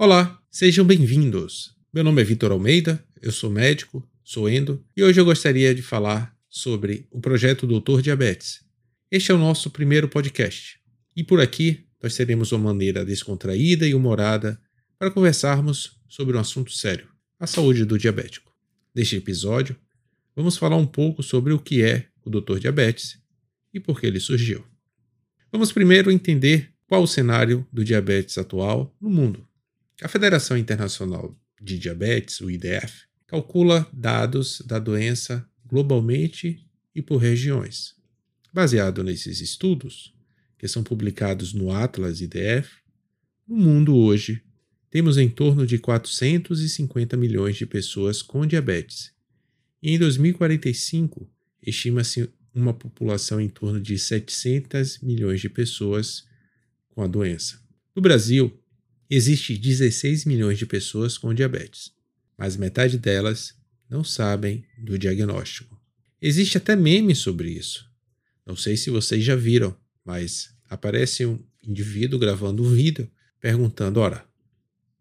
[0.00, 1.74] Olá, sejam bem-vindos.
[1.92, 5.82] Meu nome é Vitor Almeida, eu sou médico, sou endo, e hoje eu gostaria de
[5.82, 8.60] falar sobre o projeto Doutor Diabetes.
[9.10, 10.78] Este é o nosso primeiro podcast,
[11.16, 14.60] e por aqui nós teremos uma maneira descontraída e humorada
[15.00, 18.54] para conversarmos sobre um assunto sério, a saúde do diabético.
[18.94, 19.74] Neste episódio,
[20.36, 23.18] vamos falar um pouco sobre o que é o Doutor Diabetes
[23.74, 24.64] e por que ele surgiu.
[25.50, 29.47] Vamos primeiro entender qual o cenário do diabetes atual no mundo.
[30.00, 37.96] A Federação Internacional de Diabetes, o IDF, calcula dados da doença globalmente e por regiões.
[38.52, 40.14] Baseado nesses estudos,
[40.56, 42.70] que são publicados no Atlas IDF,
[43.46, 44.40] no mundo hoje
[44.88, 49.12] temos em torno de 450 milhões de pessoas com diabetes.
[49.82, 51.28] E em 2045,
[51.60, 56.24] estima-se uma população em torno de 700 milhões de pessoas
[56.90, 57.60] com a doença.
[57.94, 58.57] No Brasil,
[59.10, 61.92] Existe 16 milhões de pessoas com diabetes,
[62.36, 63.54] mas metade delas
[63.88, 65.80] não sabem do diagnóstico.
[66.20, 67.88] Existe até meme sobre isso.
[68.44, 74.26] Não sei se vocês já viram, mas aparece um indivíduo gravando um vídeo perguntando: ora,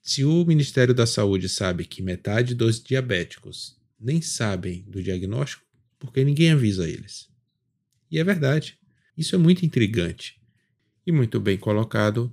[0.00, 5.64] se o Ministério da Saúde sabe que metade dos diabéticos nem sabem do diagnóstico,
[5.98, 7.28] por que ninguém avisa eles?
[8.08, 8.78] E é verdade.
[9.16, 10.40] Isso é muito intrigante
[11.04, 12.32] e muito bem colocado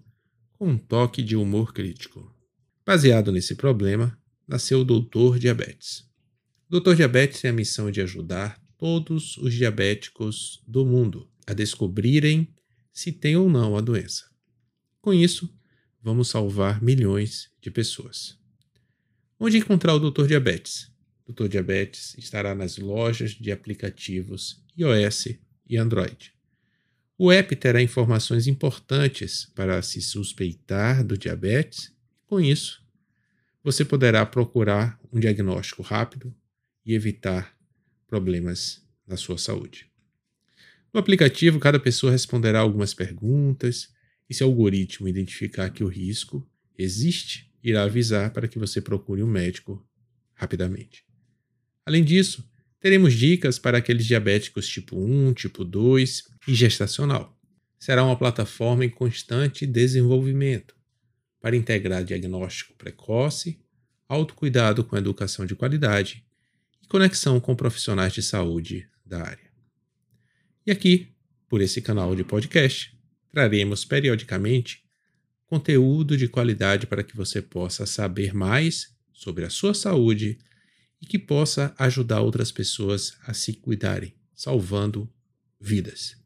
[0.57, 2.33] com um toque de humor crítico.
[2.85, 4.17] Baseado nesse problema,
[4.47, 5.99] nasceu o Doutor Diabetes.
[6.67, 12.53] O Doutor Diabetes tem a missão de ajudar todos os diabéticos do mundo a descobrirem
[12.91, 14.25] se têm ou não a doença.
[15.01, 15.53] Com isso,
[16.01, 18.37] vamos salvar milhões de pessoas.
[19.39, 20.91] Onde encontrar o Doutor Diabetes?
[21.27, 26.34] O Diabetes estará nas lojas de aplicativos iOS e Android.
[27.17, 31.93] O app terá informações importantes para se suspeitar do diabetes.
[32.27, 32.83] Com isso,
[33.63, 36.35] você poderá procurar um diagnóstico rápido
[36.85, 37.57] e evitar
[38.05, 39.89] problemas na sua saúde.
[40.93, 43.89] No aplicativo, cada pessoa responderá algumas perguntas
[44.29, 46.45] e se o algoritmo identificar que o risco
[46.77, 49.85] existe, irá avisar para que você procure um médico
[50.33, 51.05] rapidamente.
[51.85, 52.43] Além disso,
[52.85, 57.35] teremos dicas para aqueles diabéticos tipo 1, tipo 2 e gestacional.
[57.79, 60.75] Será uma plataforma em constante desenvolvimento
[61.41, 63.59] para integrar diagnóstico precoce,
[64.07, 66.23] autocuidado com educação de qualidade
[66.79, 69.49] e conexão com profissionais de saúde da área.
[70.63, 71.07] E aqui,
[71.49, 72.95] por esse canal de podcast,
[73.31, 74.83] traremos periodicamente
[75.47, 80.37] conteúdo de qualidade para que você possa saber mais sobre a sua saúde
[81.01, 85.09] e que possa ajudar outras pessoas a se cuidarem, salvando
[85.59, 86.17] vidas.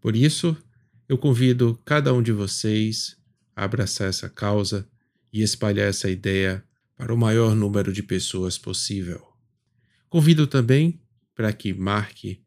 [0.00, 0.56] Por isso,
[1.08, 3.16] eu convido cada um de vocês
[3.54, 4.88] a abraçar essa causa
[5.32, 6.64] e espalhar essa ideia
[6.96, 9.20] para o maior número de pessoas possível.
[10.08, 11.00] Convido também
[11.34, 12.42] para que marque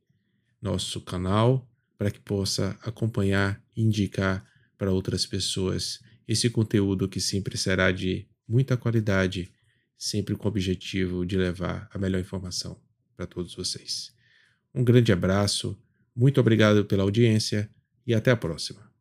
[0.62, 4.46] nosso canal, para que possa acompanhar e indicar
[4.78, 9.52] para outras pessoas esse conteúdo que sempre será de muita qualidade
[9.98, 12.80] sempre com o objetivo de levar a melhor informação
[13.16, 14.14] para todos vocês.
[14.74, 15.78] Um grande abraço,
[16.16, 17.70] muito obrigado pela audiência
[18.06, 18.95] e até a próxima.